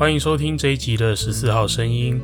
[0.00, 2.18] 欢迎收听这一集的十四号声音。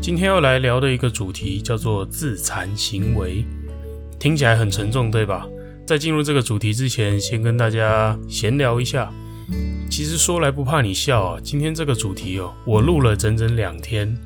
[0.00, 3.44] 今天要来聊的一个主题叫做自残行为，
[4.18, 5.46] 听起来很沉重，对吧？
[5.86, 9.12] 在进入这个主题之前，先跟大家闲聊一下。
[9.90, 14.16] 其实说来不怕你笑啊，今天这个主题哦，我录了整整两天。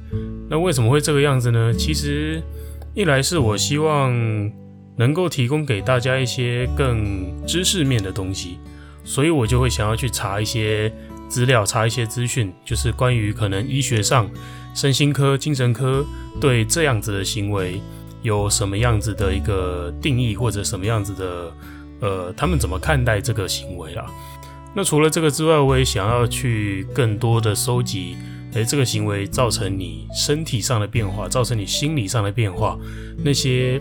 [0.49, 1.75] 那为什么会这个样子呢？
[1.75, 2.41] 其实
[2.95, 4.13] 一来是我希望
[4.95, 8.59] 能够提供给大家一些更知识面的东西，
[9.03, 10.93] 所以我就会想要去查一些。
[11.31, 14.29] 资料查一些资讯，就是关于可能医学上、
[14.75, 16.05] 身心科、精神科
[16.41, 17.81] 对这样子的行为
[18.21, 21.53] 有什么样子的一个定义，或者什么样子的
[22.01, 24.05] 呃，他们怎么看待这个行为啊？
[24.75, 28.17] 那除了这个之外，我也想要去更多的收集，
[28.53, 32.79] 诶，这个行为造成你身体上的变化，造成你心理上的变化，
[33.25, 33.81] 那些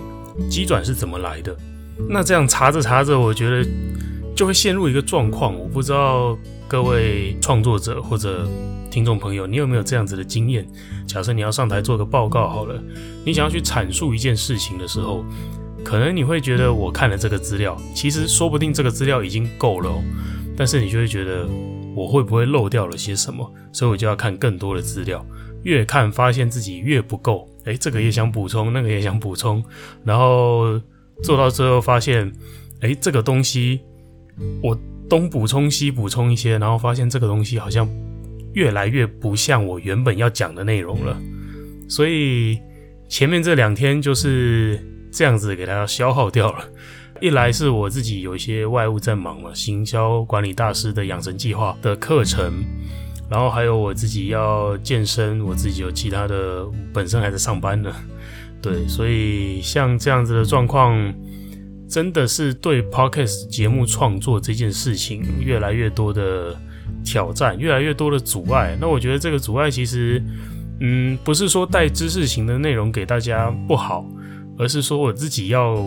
[0.49, 1.55] 机转是怎么来的？
[2.09, 3.67] 那这样查着查着，我觉得
[4.39, 6.37] 就会陷入一个状况，我不知道。
[6.65, 8.47] 各位创作者或者
[8.89, 10.65] 听众朋友，你有没有这样子的经验？
[11.05, 12.81] 假设你要上台做个报告好了，
[13.25, 15.25] 你想要去阐述一件事情的时候，
[15.83, 19.91] 可能你会觉得我看了这个资料，其实说不定这个资料已经够了，
[20.55, 21.45] 但是你就会觉得
[21.93, 23.51] 我会不会漏掉了些什么？
[23.73, 25.25] 所以我就要看更多的资料，
[25.63, 29.61] 越看发现自己越不够，诶，这个也想补充，那个也想补充，
[30.05, 30.79] 然后
[31.23, 32.31] 做到最后发现，
[32.81, 33.81] 诶，这个东西
[34.61, 34.77] 我。
[35.09, 37.89] 东补充西补充一些，然后发现这个东西好像
[38.53, 41.19] 越来越不像我原本要讲的内容了，
[41.87, 42.59] 所以
[43.07, 44.79] 前面这两天就是
[45.11, 46.63] 这样子给它消耗掉了。
[47.19, 52.63] 一来是我自己有一些外务在忙嘛，行销管理大师的养成计划的课程，
[53.31, 57.91] 然后还有我自己要健身，我自己有其他的，本身还在上班呢，
[58.61, 61.11] 对，所以像这样子的状况。
[61.89, 66.55] 真的是对 Podcast 节目创作这件事情越来越多的
[67.03, 68.77] 挑战，越来越多的阻碍。
[68.79, 70.23] 那我觉得这个阻碍其实，
[70.81, 74.05] 嗯，不是说带知识型的内容给大家不好，
[74.55, 75.83] 而是说我自己要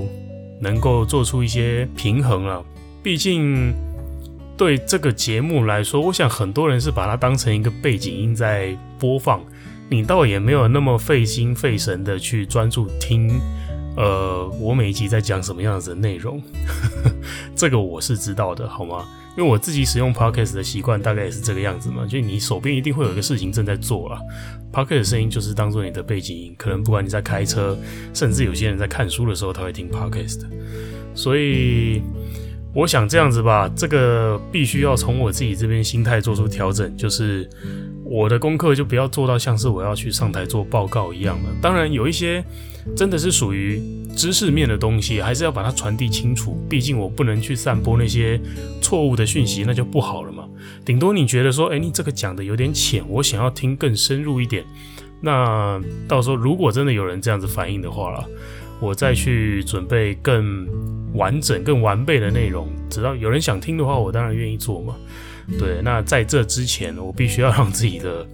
[0.60, 2.64] 能够做出一些平衡了。
[3.00, 3.72] 毕竟
[4.56, 9.40] 对这个节目来说，我想很多人是把它当成一个背景音在播放，
[9.88, 13.40] 你倒也没有那么费心费神的去专注听。
[13.96, 16.42] 呃，我每一集在讲什么样子的内容，
[17.54, 19.06] 这个我是知道的，好吗？
[19.36, 24.20] 因为我自己使用 Podcast 的习惯大概也是这个样子嘛，就你手边一定会有一个事情正在做啦。
[24.70, 27.76] Podcast 的声音就是当做你的背景音，可能不管你在开车，
[28.12, 30.40] 甚至有些人在看书的时候，他会听 Podcast。
[31.14, 32.02] 所以
[32.74, 37.48] 我想这样子吧，这个必须要从我自己这边心态做出调整，就是
[38.04, 41.50] 我的功课就不要做到像是我要去上台做报告一样了。
[41.60, 42.42] 当然有一些。
[42.96, 43.80] 真的是属于
[44.14, 46.62] 知识面的东西，还是要把它传递清楚。
[46.68, 48.40] 毕竟我不能去散播那些
[48.80, 50.46] 错误的讯息，那就不好了嘛。
[50.84, 54.64] 顶多你觉得说，诶，你这个讲的有点浅，我想要听更深入一点。
[55.20, 58.28] 那到时候如果真的有人这样子反应的话了，
[58.80, 60.68] 我再去准备更
[61.14, 62.68] 完整、更完备的内容。
[62.90, 64.96] 只要有人想听的话，我当然愿意做嘛。
[65.58, 68.26] 对，那在这之前，我必须要让自己的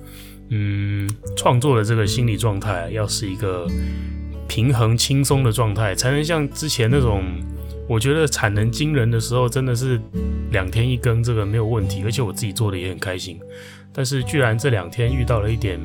[0.48, 3.68] 嗯创作的这个心理状态要是一个。
[4.48, 7.22] 平衡轻松的状态，才能像之前那种，
[7.86, 10.00] 我觉得产能惊人的时候，真的是
[10.50, 13.38] 两天一更，这个没有问题，而且我自己做的也很开心。
[13.92, 15.78] 但是居然这两天遇到了一点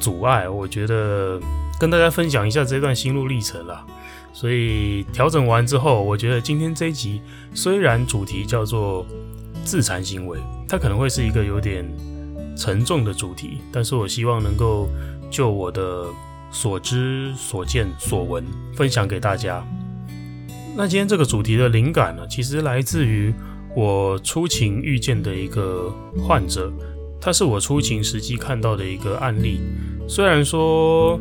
[0.00, 1.40] 阻碍，我觉得
[1.78, 3.86] 跟大家分享一下这段心路历程啦。
[4.32, 7.22] 所以调整完之后，我觉得今天这一集
[7.54, 9.06] 虽然主题叫做
[9.64, 10.38] 自残行为，
[10.68, 11.88] 它可能会是一个有点
[12.56, 14.88] 沉重的主题，但是我希望能够
[15.30, 16.06] 就我的。
[16.52, 18.44] 所知所见所闻，
[18.74, 19.66] 分享给大家。
[20.76, 23.34] 那今天这个主题的灵感呢，其实来自于
[23.74, 26.72] 我出勤遇见的一个患者，
[27.20, 29.60] 他是我出勤实际看到的一个案例。
[30.08, 31.18] 虽然说，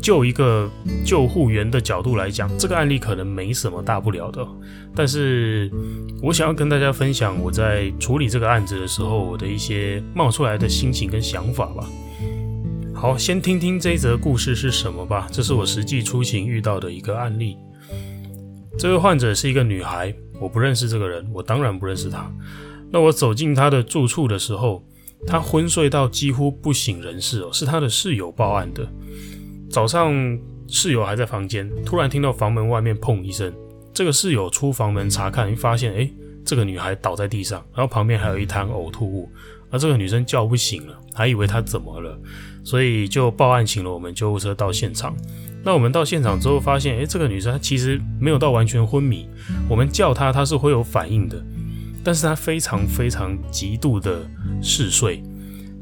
[0.00, 0.70] 就一个
[1.04, 4.46] 救护员的角度来讲，这个案例可能没什么大不了的，
[4.94, 5.70] 但是
[6.22, 11.84] 我想要跟大家分享我在处理这个案子的时候，我的一些冒出来的心情跟想法吧。
[13.00, 15.28] 好，先听听这则故事是什么吧。
[15.30, 17.56] 这是我实际出行遇到的一个案例。
[18.76, 22.28] 这位患者是一个女孩，我不认识这个人，我当然不认识她。
[22.90, 24.84] 那我走进她的住处的时候，
[25.24, 28.84] 她昏睡到几乎不省人事哦，是她的室友报案的。
[29.70, 30.12] 早上
[30.66, 33.54] 室友还在房间，突然听到房门外面砰一声，
[33.94, 36.12] 这个室友出房门查看，发现诶，
[36.44, 39.30] 这个女孩倒在地上，然后旁边还有一滩呕吐物，
[39.70, 42.18] 而这个女生叫不醒了，还以为她怎么了，
[42.64, 45.14] 所以就报案，请了我们救护车到现场。
[45.64, 49.28] 那我们到现场之后发现，诶，这个女生她其实没有到完全昏迷，
[49.68, 51.42] 我们叫她，她是会有反应的。
[52.04, 54.20] 但是她非常非常极度的
[54.62, 55.22] 嗜睡，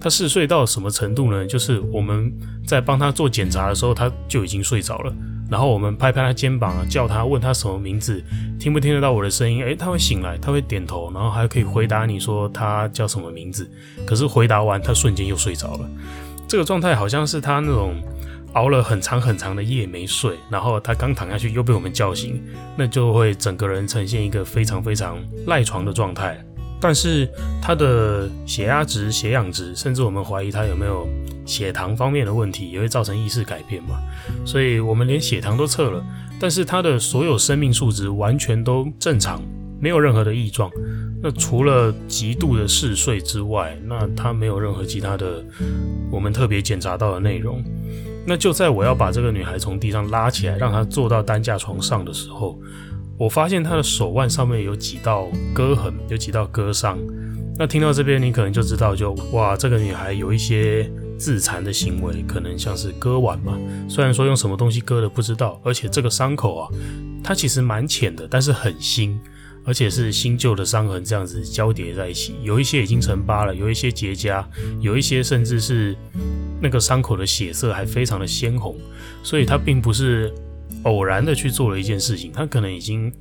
[0.00, 1.46] 她嗜睡到什么程度呢？
[1.46, 2.32] 就是我们
[2.66, 5.14] 在帮她做检查的时候，她就已经睡着了。
[5.50, 8.22] 然后我们拍拍他肩膀，叫他问他什么名字，
[8.58, 9.62] 听不听得到我的声音？
[9.62, 13.70] 诶，他会醒来，他会点头，然后还可以回答你说他叫什么名字。
[14.06, 15.88] 可是回答完，他瞬间又睡着了。
[16.48, 17.94] 这个状态好像是他那种。
[18.52, 22.42] 熬了很长很长的夜没睡，然后他刚躺下去又被我们叫醒，
[22.74, 26.42] 那就会整个人呈现一个非常非常赖床的状态。
[26.80, 27.28] 但是
[27.60, 31.08] 他的血压值、血氧值，甚至我们怀疑他有没有
[31.44, 33.98] 血糖方面的问题，也会造成意识改变嘛。
[34.44, 36.04] 所以我们连血糖都测了，
[36.38, 39.42] 但是他的所有生命数值完全都正常，
[39.80, 40.70] 没有任何的异状。
[41.22, 45.42] 那除了极度的嗜睡之外，那他没有任何其他的
[46.10, 47.64] 我们特别检查到的内容。
[48.28, 52.58] 那就在我要把这个女孩从地上拉起来，让她坐到担架床上的时候，
[53.18, 56.98] 我发现她的手腕上面有几道割痕，有几道割伤。
[57.58, 63.58] 那听到这边，你可能就知道就，哇，这个女孩有一些自残的行为，可能像是割腕嘛。
[63.88, 66.68] 虽然说用什么东西割的不知道，而且这个伤口啊，
[67.24, 69.18] 它其实蛮浅的，但是很新。
[69.68, 74.44] 而且是新旧的伤痕这样子交叠在一起，有一些已经成疤了，有一些结痂，
[74.78, 75.96] 有一些甚至是
[76.62, 78.76] 那个伤口的血色还非常的鲜红，
[79.24, 80.32] 所以它并不是
[80.84, 83.12] 偶然的去做了一件事情，他可能已经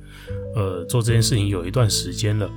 [0.54, 2.50] 呃做这件事情有一段时间了。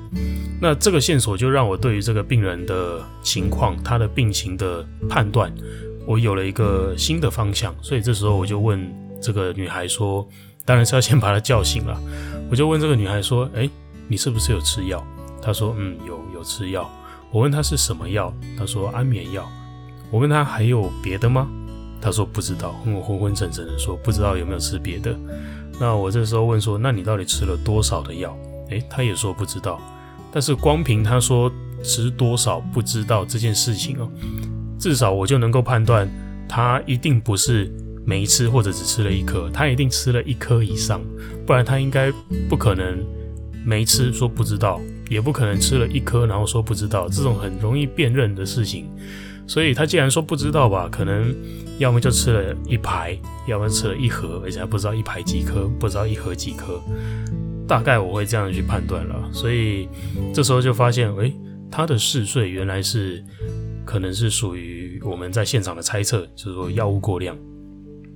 [0.62, 5.54] 那这个线索就让我对于这个病人的情况，他的病情的判断，
[6.06, 7.74] 我有了一个新的方向。
[7.82, 8.88] 所以这时候我就问
[9.22, 10.28] 这个女孩说，
[10.66, 12.00] 当然是要先把她叫醒了。
[12.52, 13.70] 我就问这个女孩说：“诶，
[14.08, 15.06] 你是不是有吃药？”
[15.42, 16.90] 她说：“嗯，有有吃药。”
[17.32, 18.34] 我问她是什么药？
[18.58, 19.50] 她说：“安眠药。”
[20.12, 21.48] 我问她还有别的吗？
[22.02, 22.76] 他说不知道。
[22.86, 25.16] 我昏昏沉沉的说不知道有没有吃别的。
[25.80, 28.38] 那我这时候问说：“那你到底吃了多少的药？”
[28.70, 29.80] 诶，他也说不知道。
[30.32, 31.52] 但是光凭他说
[31.84, 34.10] 吃多少不知道这件事情哦，
[34.78, 36.10] 至少我就能够判断
[36.48, 37.72] 他一定不是。
[38.06, 41.00] 没吃或者只吃了一颗，他一定吃了一颗以上，
[41.46, 42.12] 不然他应该
[42.50, 42.98] 不可能
[43.64, 44.82] 没吃说不知道，
[45.12, 48.88] 也不可能吃了一颗然后说不知道，这种很容易辨认的事情。
[49.50, 51.36] 所以他既然说不知道吧，可能
[51.80, 53.18] 要么就吃了一排，
[53.48, 56.80] 要么吃了一盒，而且还不知道一排几颗，不知道一盒几颗，
[57.68, 59.28] 大概我会这样去判断了。
[59.34, 59.90] 所以
[60.32, 61.34] 这时候就发现，诶，
[61.72, 63.26] 他的嗜睡原来是
[63.84, 67.36] 可能是属于我们在现场的猜测，就是说药物过量。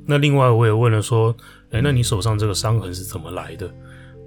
[0.06, 1.36] 那另外我也问了说，
[1.72, 3.74] 哎，那你手上这个伤痕是怎么来的？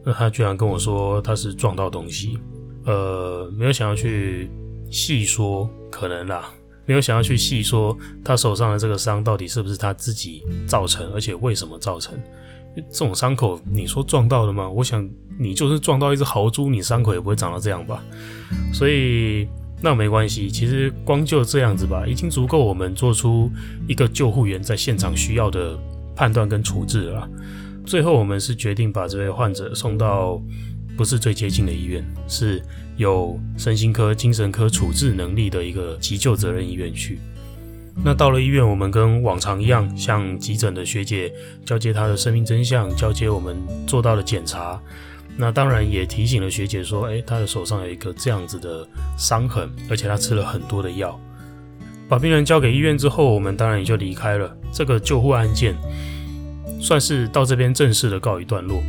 [0.04, 2.36] 那他居然跟我说他是撞到东西，
[2.84, 4.50] 呃，没有想要去
[4.90, 6.50] 细说，可能啦，
[6.86, 12.14] 没有想要去细说他手上的这个伤到底是不是他自己造成，而且为什么造成？
[12.74, 14.68] 这种伤口你说撞到的吗？
[14.68, 15.06] 我想
[15.38, 18.02] 你就是撞到一只豪猪，你伤口也不会长到这样吧？
[18.72, 19.46] 所以。
[19.82, 23.50] 那没关系，其实光就这样子吧，已经足够我们做出
[23.86, 25.78] 一个救护员在现场需要的
[26.14, 27.28] 判断跟处置了。
[27.84, 30.42] 最后，我们是决定把这位患者送到
[30.96, 32.62] 不是最接近的医院，是
[32.96, 37.18] 有身心科、精神科处置能力的一个急救责任医院去。
[38.04, 41.32] 那到了医院，我们跟往常一样，向急诊的学姐
[41.64, 44.80] 交接她的生命真相，交接我们做到的检查。
[45.38, 48.86] 那当然也提醒了学姐说，诶，她的手上有一个这样子的
[49.16, 51.18] 伤痕，而且她吃了很多的药。
[52.08, 54.54] 把病人交给医院之后，我们当然也就离开了。
[54.72, 55.74] 这个救护案件
[56.80, 58.82] 算是到这边正式的告一段落。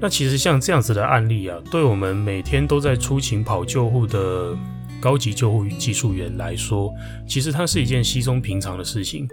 [0.00, 4.56] 那其实像这样子的案例啊，对我们每天都在出勤跑救护的
[5.00, 6.92] 高级救护技术员来说，
[7.26, 9.26] 其实它是一件稀松平常的事情，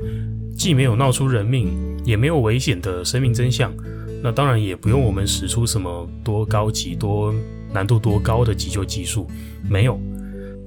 [0.57, 1.69] 既没有闹出人命，
[2.03, 3.71] 也没有危险的生命真相。
[4.23, 7.31] 那当然也不用我们使出什么多高级、多
[7.71, 9.27] 难度多高的急救技术，
[9.69, 9.99] 没有。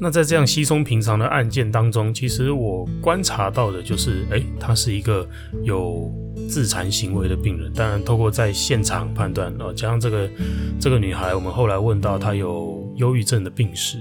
[0.00, 5.28] 那在这样稀松平常的案件当中，其实我观察到的就是，诶，他是一个
[5.64, 6.09] 有
[6.49, 7.73] 自残行为的病人。
[7.73, 10.31] 当然，透过在现场判断，哦，加上这个
[10.78, 13.99] 这个女孩，我们后来问到她有忧郁症的病史，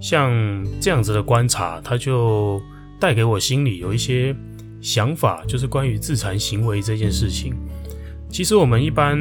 [0.00, 0.30] 像
[0.78, 2.60] 这样子的观察，她就
[3.00, 4.36] 带给我心里有一些
[4.82, 7.54] 想法，就是关于自残行为这件事情。
[8.28, 9.18] 其实我们一般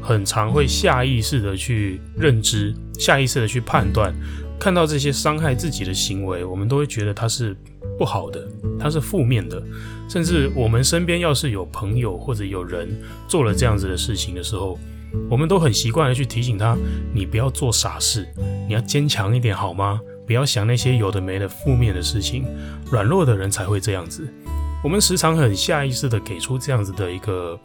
[0.00, 4.14] 很常会下意识的去认知，下意识的去判断
[4.58, 7.56] 看到这些伤害自己的行为，我们都会觉得它是
[7.98, 8.46] 不好的，
[8.78, 9.62] 它是负面的。
[10.08, 12.88] 甚至我们身边要是有朋友或者有人
[13.28, 14.78] 做了这样子的事情的时候，
[15.30, 16.76] 我们都很习惯的去提醒他：
[17.14, 18.26] 你不要做傻事，
[18.66, 20.00] 你要坚强一点好吗？
[20.26, 22.44] 不要想那些有的没的负面的事情。
[22.90, 24.26] 软弱的人才会这样子。
[24.82, 27.58] 我们时常很下意识的给出这样子的一个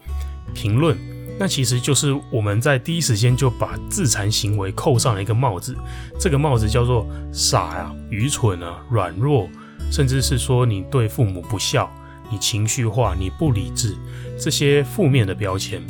[0.53, 0.95] 评论。
[1.41, 5.75] 那其实就是我们在第一时间就把自残行为扣上了一个帽子，
[6.19, 9.49] 这个帽子叫做傻呀、愚蠢啊、软弱，
[9.91, 11.91] 甚至是说你对父母不孝、
[12.31, 13.95] 你情绪化、你不理智
[14.39, 15.81] 这些负面的标签。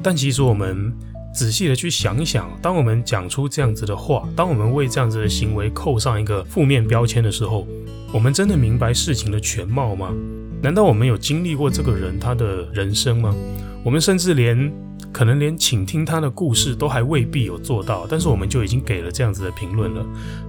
[0.00, 0.96] 但其实我们
[1.34, 7.66] 仔细的去想一想，当我们讲出这样子的话，当我们为这样子的行为扣上一个负面标签的时候，
[8.12, 10.14] 我们真的明白事情的全貌吗？
[10.62, 13.34] 难道我们有经历过这个人他的人生吗？
[13.82, 14.72] 我们甚至连
[15.12, 20.06] 可能连倾听他的故事都还未必有做到，但是我们就已经给了这样子的评论了。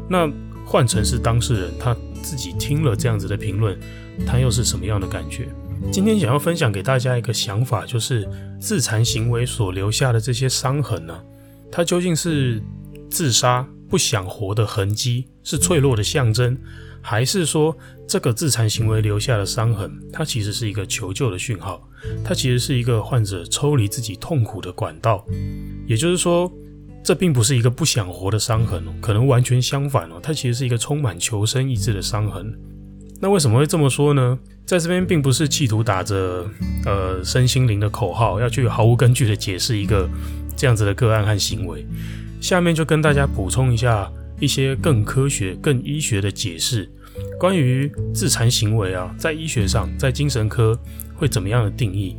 [0.10, 0.30] 那
[0.65, 3.77] 换成是当事人，他自己听了这样子的评论，
[4.25, 5.48] 他又是什么样的感觉？
[5.91, 11.20] 今天想要分享给大家一个想法，就是自残行为所留下的这些伤痕呢，
[11.72, 12.62] 它究竟是
[13.10, 16.56] 自杀不想活的痕迹，是脆弱的象征？
[17.01, 17.75] 还是说，
[18.12, 21.82] 这个自残行为留下的伤痕，它其实是一个求救的讯号，
[22.25, 25.25] 它其实是一个患者抽离自己痛苦的管道。
[25.88, 26.51] 也就是说，
[27.01, 32.53] 这并不是一个不想活的伤痕哦，可能完全相反哦，它其实是一个充满求生意志的伤痕。
[33.22, 34.38] 那为什么会这么说呢？
[34.65, 36.46] 在这边并不是企图打着
[36.86, 40.10] 呃身心灵的口号，要去毫无根据的解释一个
[40.58, 41.88] 这样子的个案和行为。
[42.41, 44.12] 下面就跟大家补充一下。
[44.41, 46.91] 一些更科学、更医学的解释，
[47.40, 50.78] 关于自残行为啊，在医学上，在精神科
[51.16, 52.16] 会怎么样的定义？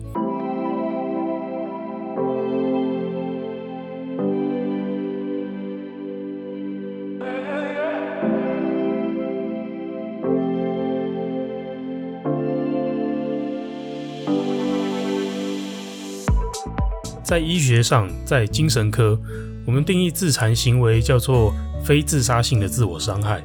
[17.23, 19.19] 在医学上，在精神科，
[19.67, 21.55] 我们定义自残行为叫做。
[21.85, 23.45] 非自杀性的自我伤害，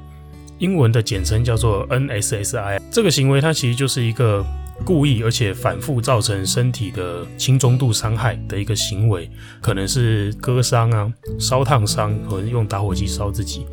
[0.59, 2.79] 英文的简称叫做 NSSI。
[2.91, 4.45] 这个行为它其实就是一个
[4.85, 9.29] 故意而且反复造成身体的轻中度伤害的一个行为，
[9.61, 13.65] 可能是割伤啊、烧烫伤，或者用打火机烧自己，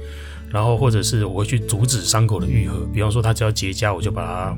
[0.50, 4.56] 然后或者是我会去阻止伤口的愈合，比方说他只要结痂，我就把它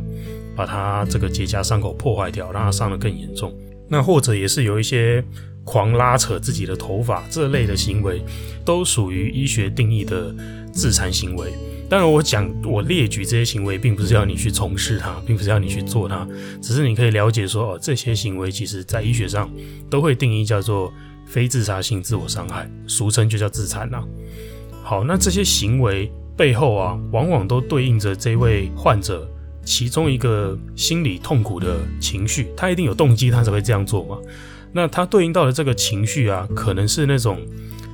[0.54, 3.54] 把它这个结痂伤口破坏掉，让它伤得更严重。
[3.88, 5.24] 那或者也是有一些。
[5.68, 8.22] 狂拉扯自己的头发，这类的行为
[8.64, 10.32] 都属于医学定义的
[10.72, 11.52] 自残行为。
[11.88, 16.26] 当然，我讲我列举这些行为，并不是要你去从事它，并不是要你去做它，
[16.60, 19.48] 只是你可以了解说，哦，这些行为其实在医学上
[19.88, 20.92] 都会定义叫做
[21.26, 24.02] 非自杀性自我伤害，俗称就叫自残呐。
[24.82, 29.28] 好，那这些行为背后啊，往往都对应着这位患者
[29.64, 34.18] 其中一个心理痛苦的情绪，他一定有动机，他才会这样做嘛。
[34.72, 37.40] 那他对应到的这个情绪啊，可能是那种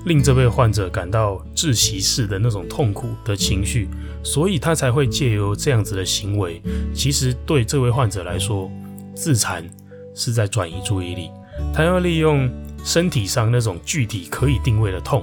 [0.05, 3.89] 令这位患者感到窒息式的那种痛苦的情绪，
[4.23, 6.61] 所以他才会借由这样子的行为。
[6.95, 8.71] 其实对这位患者来说，
[9.15, 9.69] 自残
[10.15, 11.31] 是在转移注意力，
[11.73, 12.51] 他要利用
[12.85, 15.23] 身体上那种具体可以定位的痛，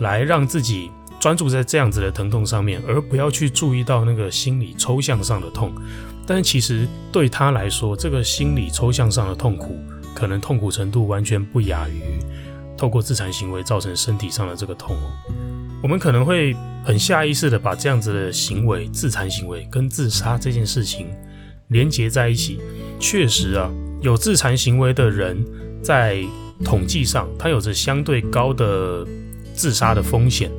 [0.00, 5.72] 来让自己专注在这样子的疼痛上面，而不要去注意到那个心理抽象上的痛。
[6.26, 9.78] 但其实对他来说，这个心理抽象上的痛苦。
[10.14, 12.02] 可能痛苦程度完全不亚于
[12.78, 15.10] 透过自残行为造成身体上的这个痛哦。
[15.82, 21.08] 我们可能会很下意识的把这样子的行为，自残行为跟自杀这件事情
[21.68, 22.60] 连结在一起。
[22.98, 23.70] 确实啊，
[24.00, 25.36] 有自残行为的人
[25.82, 26.24] 在
[26.64, 29.06] 统计上，他有着相对高的
[29.54, 30.50] 自杀的风险。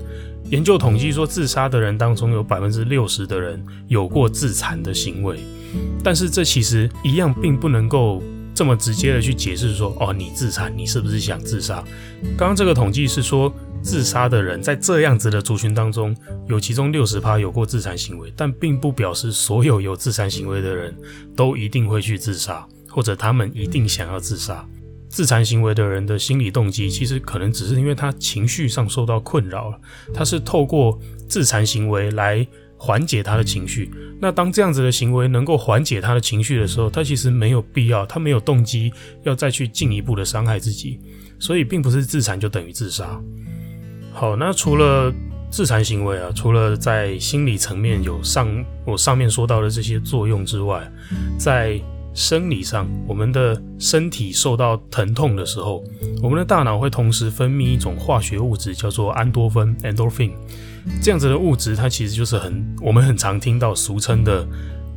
[0.52, 5.40] 研究统计说，自杀的人当中有百分之六十的人有过自残的行为。
[6.04, 8.22] 但是这其实一样并不能够。
[8.60, 11.82] 这么直接的去解释说，哦，你自残，你是不是想自杀？
[12.38, 13.50] 刚刚这个统计是说，
[13.82, 16.14] 自杀的人在这样子的族群当中，
[16.46, 20.94] 有其中六十趴有过自残行为，但并不表示所有有自残行为的人
[21.38, 24.68] 都一定会去自杀，或者他们一定想要自杀。
[25.08, 29.80] 自残行为的人的心理动机，其实可能只是因为他情绪上受到困扰了，
[30.14, 31.00] 他是透过
[31.30, 32.46] 自残行为来。
[32.80, 33.92] 缓解他的情绪。
[34.22, 38.92] 那当这样子的行为能够缓解他的情绪的时候，他其实没有必要，他没有动机
[39.24, 41.00] 要再去进一步的伤害自己。
[41.38, 43.22] 所以，并不是自残就等于自杀。
[44.12, 45.14] 好，那除了
[45.50, 48.48] 自残行为啊，除了在心理层面有上
[48.86, 50.90] 我上面说到的这些作用之外，
[51.38, 51.80] 在
[52.14, 55.82] 生理上，我们的身体受到疼痛的时候，
[56.22, 60.32] 我们的大脑会同时分泌一种化学物质，叫做安多芬 （endorphin）。
[61.02, 64.48] 这样子的物质，它其实就是很我们很常听到俗称的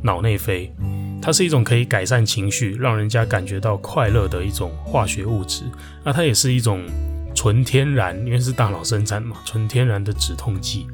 [0.01, 0.73] 脑内啡。
[1.21, 5.63] 它是一种可以改善情绪、让人家感觉到快乐的一种化学物质。
[6.03, 6.83] 那它也是一种
[7.33, 10.85] 纯天然，因为是大脑生产嘛，纯天然的止痛剂。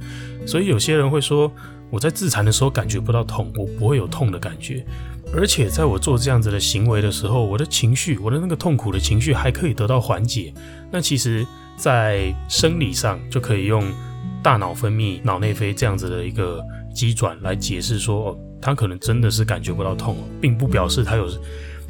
[0.46, 1.52] 所以有些人会说，
[1.90, 4.86] 我在自残的时候感觉不到痛，我不会有痛的感觉。
[5.34, 10.54] 而且在我做这样子的行为的时候，我的情绪，我的那个痛苦的情绪还可以得到缓解。
[10.92, 13.84] 那其实，在生理上就可以用
[14.44, 21.28] 大脑分泌脑内啡这样子的一个机转来解释说，哦，他可能真的是感觉不到痛，并不表示他有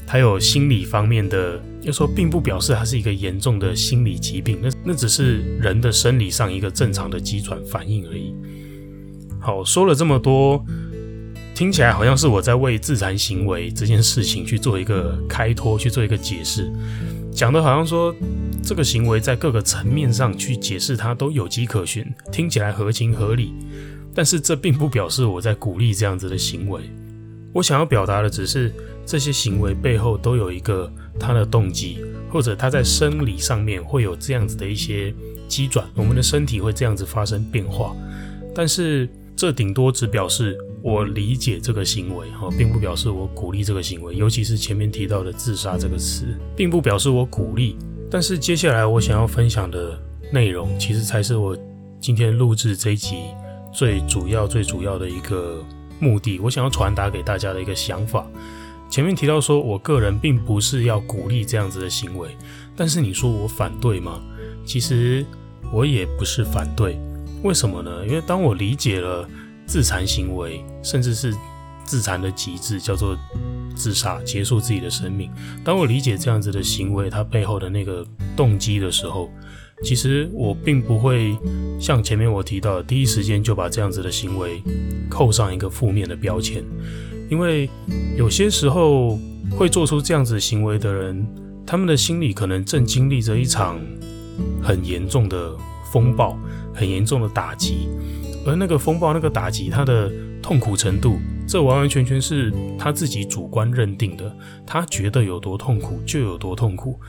[0.06, 8.34] 他有心理方面的，要说并不表示他是一个严重的心理疾病，那那只是人的生理上一个正常的机转反应而已。
[9.39, 10.63] 好，说了这么多。
[11.56, 16.72] 听起来好像是我在为自残行为这件事情去做一个开脱，去做一个解释，
[17.34, 18.15] 讲的好像说
[18.63, 23.54] 这个行为在各个层面上去解释它都有迹可循，听起来合情合理。
[24.13, 26.82] 但是这并不表示我在鼓励这样子的行为。
[27.54, 28.72] 我想要表达的只是
[29.06, 32.00] 这些行为背后都有一个它的动机，
[32.30, 35.13] 或者它在生理上面会有这样子的一些
[35.48, 37.96] 机转，我们的身体会这样子发生变化。
[38.54, 40.58] 但是这顶多只表示。
[40.82, 46.25] 我理解这个行为哈，并不表示我鼓励这个行为，尤其是前面提到的自杀这个词，
[46.56, 47.75] 并不表示我鼓励。
[48.10, 50.00] 但是接下来我想要分享的
[50.32, 51.58] 内容，其实才是我
[52.00, 53.18] 今天录制这一集
[53.74, 55.63] 最主要、最主要的一个
[56.00, 56.39] 目的。
[56.39, 58.25] 我想要传达给大家的一个想法。
[58.89, 62.30] 前面提到说，我个人并不是要鼓励这样子的行为，
[62.75, 64.20] 但是你说我反对吗？
[64.66, 65.25] 其实
[65.72, 67.00] 我也不是反对。
[67.44, 68.06] 为什么呢？
[68.08, 69.28] 因为当我理解了。
[69.70, 71.32] 自残行为，甚至是
[71.86, 73.16] 自残的极致，叫做
[73.76, 75.30] 自杀，结束自己的生命。
[75.64, 79.30] 当我理解这样子的行为，它背后的那个动机的时候，
[79.84, 81.38] 其实我并不会
[81.80, 84.62] 像前面我提到的，第一时间就把这样子的行为
[85.10, 86.63] 扣上一个负面的标签。
[87.30, 87.70] 因为
[88.17, 89.20] 有些时候
[89.52, 91.26] 会做出这样子行为的人，
[91.65, 93.80] 他们的心里可能正经历着一场
[94.62, 95.56] 很严重的
[95.91, 96.38] 风暴，
[96.74, 97.88] 很严重的打击。
[98.48, 104.32] 而那个风暴、那个打击，他的痛苦程度，这完完全全是他自己主观认定的。
[104.68, 107.00] 他觉得有多痛苦就有多痛苦，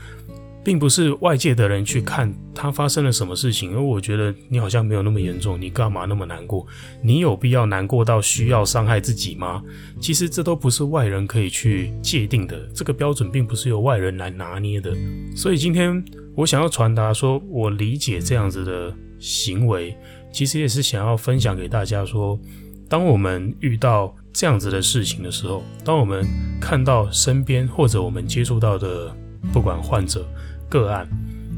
[0.63, 3.75] 并不是外界的人去看他发生了什么事情。
[3.75, 6.65] 而我觉得你好像没有那么严重，你干嘛那么难过？
[7.03, 9.61] 你有必要难过到需要伤害自己吗？
[9.99, 14.91] 其实这都不是外人可以去界定的，这个标准并不是由外人来拿捏的。
[15.35, 16.03] 所以今天
[16.35, 19.95] 我想要传达说，我理解这样子的行为。
[20.33, 22.39] 其实也是想要分享给大家说，
[22.89, 26.25] 当我们遇到这样子的事情的时候，当我们
[26.59, 29.15] 看到身边或者我们接触到的
[29.51, 30.25] 不管患者
[30.69, 31.07] 个案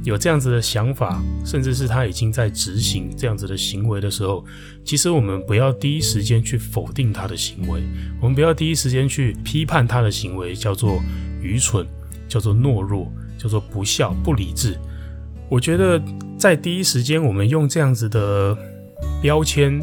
[0.04, 4.44] 有这样子的想法，甚至是他已经在执行这样子的行为的时候，
[4.84, 7.82] 其实我们不要第一时间去否定他的行为，
[8.20, 11.02] 我们不要第一时间去批判他的行为，叫做
[11.42, 11.88] 愚蠢，
[12.28, 14.78] 叫做懦弱，叫做不孝、不理智。
[15.48, 16.02] 我觉得
[16.38, 18.58] 在第一时间，我们用这样子的
[19.22, 19.82] 标签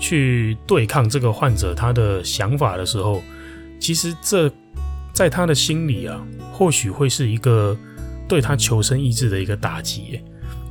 [0.00, 3.22] 去对抗这个患者他的想法的时候，
[3.78, 4.50] 其实这
[5.12, 6.20] 在他的心里啊，
[6.52, 7.76] 或许会是一个
[8.26, 10.20] 对他求生意志的一个打击。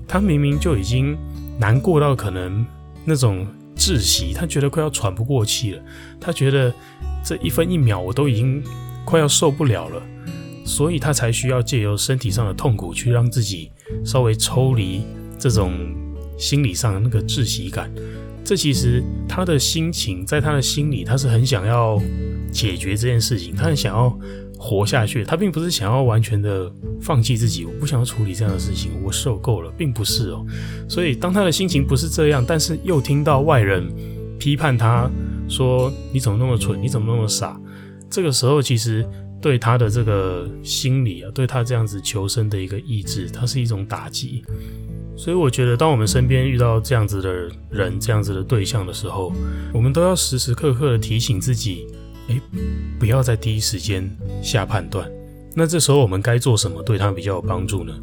[0.08, 1.16] 他明明就已经
[1.60, 2.66] 难过到可能
[3.06, 5.84] 那种窒息，他觉得快要喘不过气了，
[6.20, 6.74] 他觉得
[7.24, 8.64] 这一分一秒我都已经
[9.06, 10.02] 快要受不了了。
[10.66, 13.72] 所以他才需要借由身体上的痛苦去让自己
[14.06, 15.04] 稍微抽离
[15.40, 15.74] 这种
[16.38, 17.92] 心理上的那个窒息感。
[18.50, 22.02] 这其实他的心情，在他的心里，他是很想要
[22.52, 24.10] 解决这件事情，他很想要
[24.58, 25.24] 活下去。
[25.24, 26.68] 他并不是想要完全的
[27.00, 30.44] 放弃自己，我不想要处理这样的事情，我受够了，并不是哦。
[30.90, 33.88] 所以当他的心情不是这样，但是又听到外人
[34.40, 35.08] 批判他
[35.48, 36.82] 说：“你怎么那么蠢？
[36.82, 37.56] 你怎么那么傻？”
[38.10, 39.08] 这个时候其实。
[39.42, 44.44] 对他的这个心理啊，对他这样子求生的一个意志，它是一种打击。
[45.20, 47.30] 所以我觉得，当我们身边遇到这样子的
[47.70, 49.34] 人、这样子的对象的时候，
[49.74, 51.88] 我们都要时时刻刻的提醒自己，
[52.30, 52.42] 诶，
[52.98, 54.10] 不要在第一时间
[54.42, 55.12] 下判断。
[55.54, 57.94] 那这时候我们该做什么对他比较有帮助呢？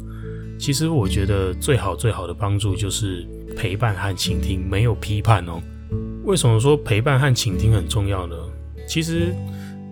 [0.59, 5.59] 其实我觉得最好最好的帮助就是陪伴和倾听，没有批判哦。
[6.23, 8.35] 为什么说陪伴和倾听很重要呢？
[8.87, 9.33] 其实。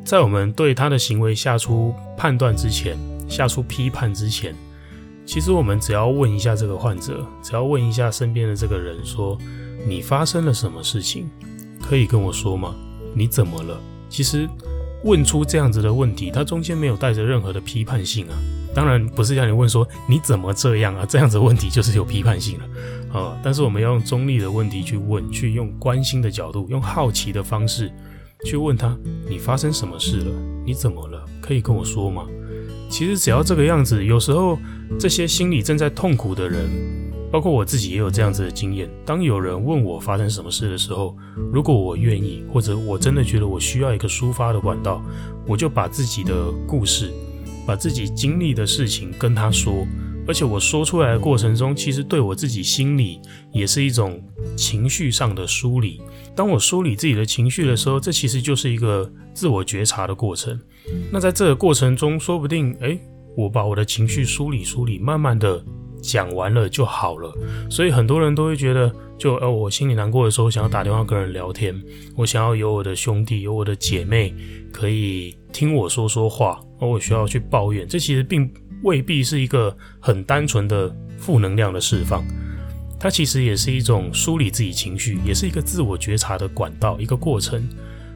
[0.06, 2.96] 在我们对他的行为下出判断之前，
[3.28, 4.54] 下出批判之前，
[5.26, 9.38] 其实我们只要问一下这个患者，只要问一下身边的这个人，说
[9.88, 11.28] ：“你发生了什么事情？
[11.82, 12.76] 可以跟我说吗？
[13.14, 14.48] 你怎么了？”其实
[15.04, 18.38] 问出这样子的问题，它中间没有带着任何的批判性啊。
[18.74, 23.38] 当然不是让你问说你怎么这样啊，这样子问题就是有批判性了啊。
[23.44, 27.92] 但是我们要用中立的问题去问，去用关心的角度，用好奇的方式
[28.46, 28.96] 去问他：
[29.28, 30.32] 你发生什么事了？
[30.66, 31.26] 你怎么了？
[31.42, 32.26] 可以跟我说吗？
[32.96, 34.58] 其实只要这个样子，有时候
[34.98, 36.70] 这些心里正在痛苦的人，
[37.30, 38.90] 包括我自己也有这样子的经验。
[39.06, 41.14] 当有人问我发生什么事的时候，
[41.52, 45.04] 如果我愿意，或者我真的觉得我需要一个抒发的管道，
[45.46, 47.12] 我就把自己的故事，
[47.68, 49.86] 把自己经历的事情跟他说。
[50.26, 53.20] 而且我说出来的过程中，其实对我自己心里
[53.52, 54.24] 也是一种
[54.56, 56.00] 情绪上的梳理。
[56.34, 60.58] 当我梳理自己的情绪的时候，这其实就是一个自我觉察的过程。
[61.12, 63.00] 那在这个过程中，说不定，诶，
[63.36, 65.64] 我把我的情绪梳理梳理，慢慢的
[66.02, 67.34] 讲完了就好了。
[67.70, 71.76] 所以很多人都会觉得，就呃，我心里难过的时候，想要打电话跟人聊天，
[72.16, 74.34] 我想要有我的兄弟，有我的姐妹
[74.72, 78.52] 可以听我说说话，而我需要去抱怨，这其实并
[78.84, 82.24] 未必是一个很单纯的负能量的释放，
[83.00, 87.68] 它其实也是一种梳理自己情绪，也是一个自我觉察的管道，一个过程。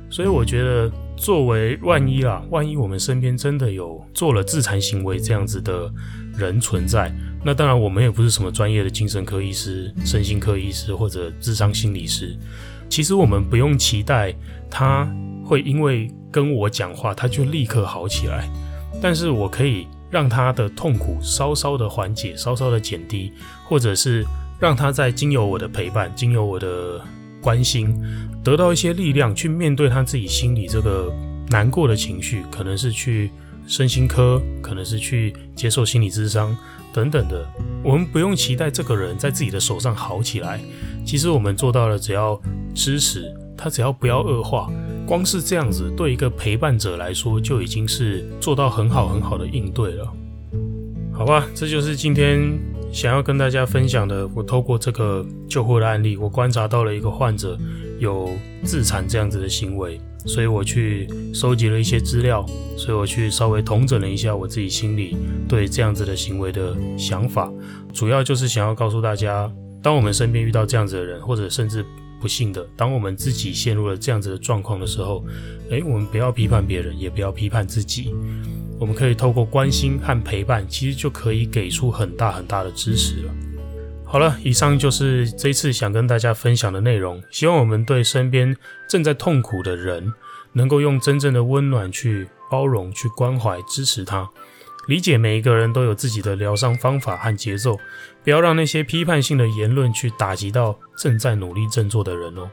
[0.09, 5.91] 所以我觉得，作为万一啦，万一我们身边真的有做了自残行为这样子的
[6.37, 12.35] 人存在，那当然我们也不是什么专业的精神科医师、身心科医师或者智商心理师。
[12.89, 14.33] 其实我们不用期待
[14.69, 15.07] 他
[15.45, 18.49] 会因为跟我讲话，他就立刻好起来。
[19.01, 23.31] 但是我可以让他的痛苦稍稍的缓解，稍稍的减低，
[23.63, 24.25] 或者是
[24.59, 26.99] 让他在经由我的陪伴，经由我的
[27.41, 27.95] 关心，
[28.43, 31.11] 得到一些力量去面对他自己心里这个
[31.49, 33.31] 难过的情绪，可能是去
[33.67, 36.55] 身心科，可能是去接受心理咨商
[36.93, 37.47] 等等的。
[37.83, 40.59] 我们不用期待这个人在自己的手上好起来，
[41.05, 42.39] 其实我们做到了，只要
[42.73, 43.23] 支持
[43.57, 44.69] 他，只要不要恶化，
[45.05, 50.13] 光是这样子，对一个陪伴者来说，就已经是做到很好很好的应对了。
[51.11, 52.59] 好吧，这就是今天。
[52.91, 57.57] 想要跟大家分享的，我透过这个救护的案例，我观察到了一个患者
[57.99, 58.29] 有
[58.63, 65.15] 自残这样子的行为，所以我去收集了一些资料，所以我去稍微统整了一下我自己心里
[65.47, 67.51] 对这样子的行为的想法，
[67.93, 69.51] 主要就是想要告诉大家，
[69.83, 71.85] 当我们身边遇到这样子的人，或者甚至
[72.19, 75.23] 不幸的，当我们自己陷入了这样子的状况的时候，
[75.69, 78.13] 诶，我们不要批判别人，也不要批判自己。
[78.79, 83.33] 我们可以透过关心和陪伴，其实就可以给出很大很大的支持了。
[84.05, 87.21] 好了，以上就是这次想跟大家分享的内容。
[87.29, 88.55] 希望我们对身边
[88.87, 90.11] 正在痛苦的人，
[90.53, 94.27] 能够用真正的温暖去包容、去关怀、支持他，
[94.87, 97.77] 理解每一个人都有自己的疗伤方法和节奏，
[98.23, 102.49] 不要让那些批判性的言论去打击到正在努力振作的人哦。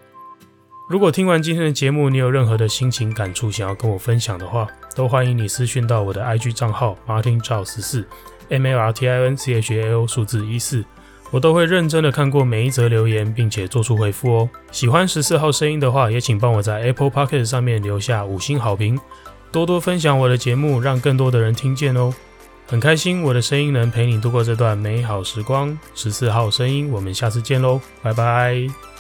[0.88, 8.06] 如果听完今天的节目，你有任何的心情感触想要跟我分享的话，都欢迎你私讯到我的 IG 账号 Martin Chao 十四
[8.50, 10.84] M A R T I N C H A O 数字一四，
[11.32, 14.50] 我都会认真的看过每一则留言，并且做出回复哦。
[14.70, 18.96] 喜欢十四号声音的话，也请帮我在 Apple Podcast 上面留下五星好评，
[19.50, 22.14] 多多分享我的节目，让更多的人听见哦。
[22.68, 25.76] 很开心我的声音能陪你度过这段美好时光。
[25.96, 28.95] 十四号声音，我们下次见喽，拜拜。